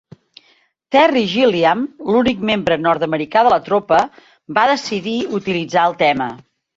[0.93, 1.83] Terry Gilliam,
[2.15, 3.99] l'únic membre nord-americà de la tropa,
[4.59, 6.29] va decidir utilitzar el tema.